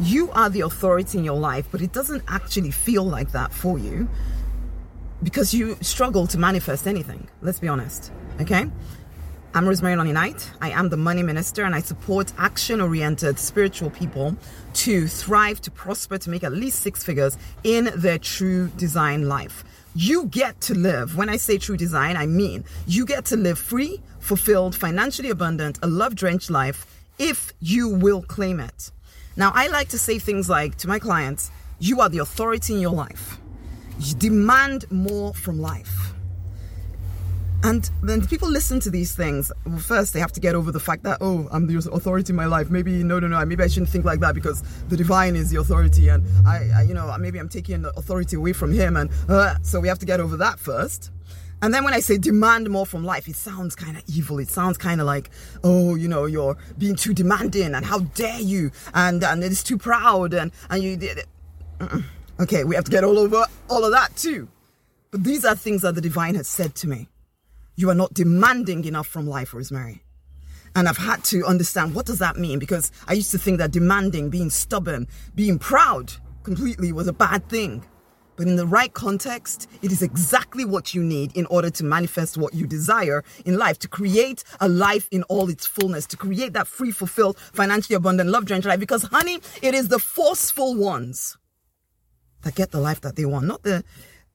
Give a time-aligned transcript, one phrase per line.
[0.00, 3.78] you are the authority in your life, but it doesn't actually feel like that for
[3.78, 4.08] you
[5.22, 7.28] because you struggle to manifest anything.
[7.42, 8.12] Let's be honest.
[8.40, 8.70] Okay?
[9.54, 10.50] I'm Rosemary Lonnie Knight.
[10.60, 14.36] I am the money minister and I support action oriented spiritual people
[14.74, 19.64] to thrive, to prosper, to make at least six figures in their true design life.
[19.94, 21.16] You get to live.
[21.16, 25.78] When I say true design, I mean you get to live free, fulfilled, financially abundant,
[25.82, 26.84] a love drenched life
[27.20, 28.90] if you will claim it.
[29.36, 32.80] Now, I like to say things like to my clients, you are the authority in
[32.80, 33.38] your life.
[33.98, 36.14] You demand more from life.
[37.64, 39.50] And then people listen to these things.
[39.64, 42.36] Well, first, they have to get over the fact that, oh, I'm the authority in
[42.36, 42.70] my life.
[42.70, 45.58] Maybe, no, no, no, maybe I shouldn't think like that because the divine is the
[45.60, 46.08] authority.
[46.08, 48.98] And I, I you know, maybe I'm taking the authority away from him.
[48.98, 51.10] And uh, so we have to get over that first.
[51.62, 54.38] And then when I say demand more from life, it sounds kind of evil.
[54.38, 55.30] It sounds kind of like,
[55.62, 58.70] oh, you know, you're being too demanding and how dare you?
[58.92, 60.34] And, and it's too proud.
[60.34, 61.26] And, and you did it.
[62.40, 64.48] Okay, we have to get all over all of that too.
[65.10, 67.08] But these are things that the divine has said to me.
[67.76, 70.02] You are not demanding enough from life, Rosemary.
[70.76, 73.70] And I've had to understand what does that mean because I used to think that
[73.70, 77.84] demanding, being stubborn, being proud completely was a bad thing.
[78.36, 82.36] But in the right context, it is exactly what you need in order to manifest
[82.36, 86.52] what you desire in life, to create a life in all its fullness, to create
[86.54, 88.80] that free, fulfilled, financially abundant, love drenched life.
[88.80, 91.36] Because, honey, it is the forceful ones
[92.42, 93.84] that get the life that they want, not the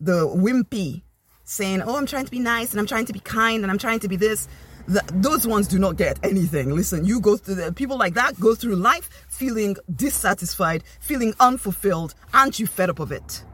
[0.00, 1.02] the wimpy
[1.44, 3.78] saying, "Oh, I'm trying to be nice and I'm trying to be kind and I'm
[3.78, 4.48] trying to be this."
[4.88, 6.70] The, those ones do not get anything.
[6.70, 12.14] Listen, you go through the people like that go through life feeling dissatisfied, feeling unfulfilled.
[12.32, 13.44] Aren't you fed up of it?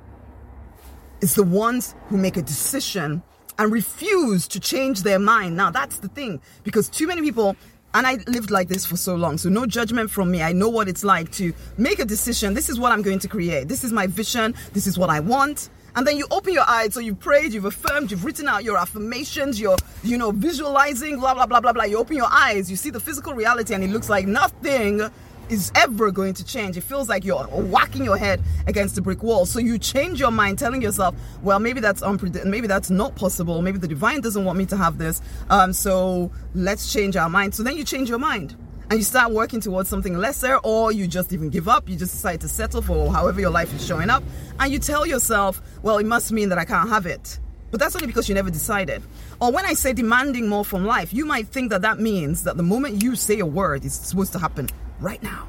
[1.20, 3.22] It's the ones who make a decision
[3.58, 5.56] and refuse to change their mind.
[5.56, 7.56] Now, that's the thing because too many people
[7.94, 9.38] and I lived like this for so long.
[9.38, 10.42] So, no judgment from me.
[10.42, 12.52] I know what it's like to make a decision.
[12.52, 13.68] This is what I'm going to create.
[13.68, 14.54] This is my vision.
[14.74, 17.64] This is what I want and then you open your eyes so you've prayed you've
[17.64, 21.84] affirmed you've written out your affirmations you're you know visualizing blah blah blah blah blah
[21.84, 25.00] you open your eyes you see the physical reality and it looks like nothing
[25.48, 26.76] is ever going to change.
[26.76, 29.46] It feels like you're whacking your head against a brick wall.
[29.46, 32.50] So you change your mind, telling yourself, "Well, maybe that's unpredictable.
[32.50, 33.62] Maybe that's not possible.
[33.62, 35.22] Maybe the divine doesn't want me to have this.
[35.50, 38.56] Um, so let's change our mind." So then you change your mind
[38.90, 41.88] and you start working towards something lesser, or you just even give up.
[41.88, 44.22] You just decide to settle for however your life is showing up,
[44.60, 47.40] and you tell yourself, well, it must mean that I can't have it.
[47.72, 49.02] But that's only because you never decided.
[49.40, 52.56] Or when I say demanding more from life, you might think that that means that
[52.56, 54.68] the moment you say a word, it's supposed to happen
[55.00, 55.48] right now.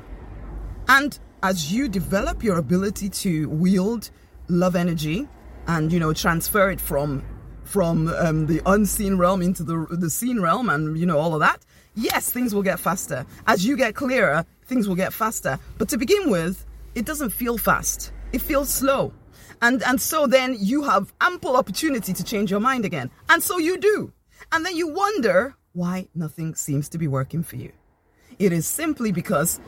[0.87, 4.09] And as you develop your ability to wield
[4.49, 5.27] love energy
[5.67, 7.23] and you know transfer it from
[7.63, 11.41] from um, the unseen realm into the the seen realm and you know all of
[11.41, 11.65] that
[11.97, 13.25] yes, things will get faster.
[13.47, 15.59] As you get clearer, things will get faster.
[15.77, 16.65] But to begin with,
[16.95, 18.13] it doesn't feel fast.
[18.31, 19.13] It feels slow.
[19.61, 23.09] And and so then you have ample opportunity to change your mind again.
[23.27, 24.13] And so you do.
[24.51, 27.71] And then you wonder why nothing seems to be working for you.
[28.39, 29.59] It is simply because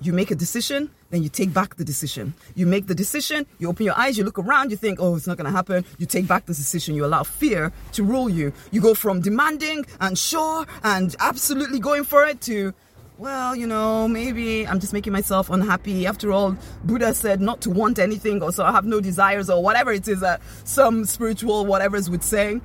[0.00, 2.34] you make a decision, then you take back the decision.
[2.54, 5.26] You make the decision, you open your eyes, you look around, you think, oh, it's
[5.26, 5.84] not going to happen.
[5.98, 6.94] You take back the decision.
[6.94, 8.52] You allow fear to rule you.
[8.70, 12.74] You go from demanding and sure and absolutely going for it to,
[13.18, 16.06] well, you know, maybe I'm just making myself unhappy.
[16.06, 19.62] After all, Buddha said not to want anything, or so I have no desires, or
[19.62, 22.60] whatever it is that some spiritual whatevers would say.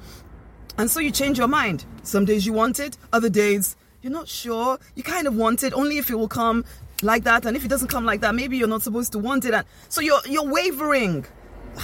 [0.77, 1.85] And so you change your mind.
[2.03, 4.77] Some days you want it, other days you're not sure.
[4.95, 6.65] You kind of want it, only if it will come
[7.01, 7.45] like that.
[7.45, 9.53] And if it doesn't come like that maybe you're not supposed to want it.
[9.53, 11.25] And so you're you're wavering.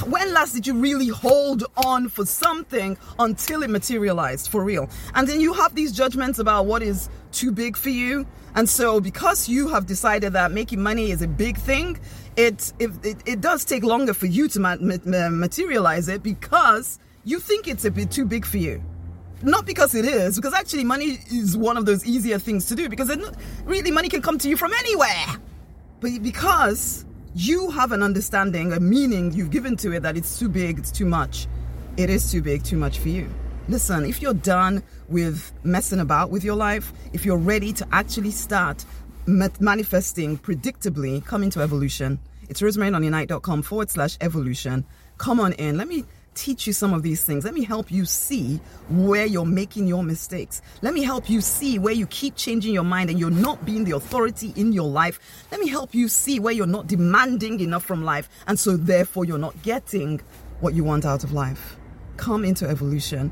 [0.07, 4.90] When last did you really hold on for something until it materialized for real?
[5.13, 8.25] And then you have these judgments about what is too big for you.
[8.56, 12.00] And so because you have decided that making money is a big thing
[12.35, 17.00] it it, it, it does take longer for you to ma- ma- materialize it because
[17.24, 18.84] you think it's a bit too big for you
[19.43, 22.89] not because it is, because actually money is one of those easier things to do
[22.89, 25.25] because not, really money can come to you from anywhere.
[25.99, 30.50] But because you have an understanding, a meaning you've given to it that it's too
[30.50, 31.47] big, it's too much.
[31.97, 33.29] It is too big, too much for you.
[33.68, 38.31] Listen, if you're done with messing about with your life, if you're ready to actually
[38.31, 38.83] start
[39.25, 42.19] manifesting predictably, come into evolution.
[42.50, 44.85] It's rosemarylonnieknight.com forward slash evolution.
[45.18, 45.77] Come on in.
[45.77, 46.03] Let me
[46.35, 47.45] teach you some of these things.
[47.45, 48.59] Let me help you see
[48.89, 50.62] where you're making your mistakes.
[50.81, 53.83] Let me help you see where you keep changing your mind and you're not being
[53.83, 55.19] the authority in your life.
[55.51, 59.25] Let me help you see where you're not demanding enough from life and so therefore
[59.25, 60.21] you're not getting
[60.59, 61.77] what you want out of life.
[62.18, 63.31] Come into evolution.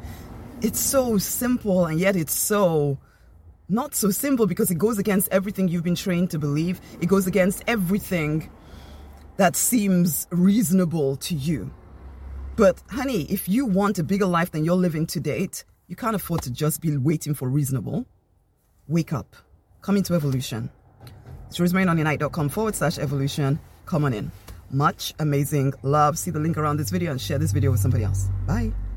[0.62, 2.98] It's so simple and yet it's so
[3.70, 6.82] not so simple because it goes against everything you've been trained to believe.
[7.00, 8.50] It goes against everything
[9.38, 11.72] that seems reasonable to you.
[12.62, 16.16] But, honey, if you want a bigger life than you're living to date, you can't
[16.16, 18.06] afford to just be waiting for reasonable.
[18.88, 19.36] Wake up.
[19.82, 20.70] Come into evolution.
[21.48, 23.60] It's rosemarylonnieknight.com forward slash evolution.
[23.88, 24.32] Come on in.
[24.70, 26.20] Much amazing love.
[26.20, 28.30] See the link around this video and share this video with somebody else.
[28.46, 28.72] Bye.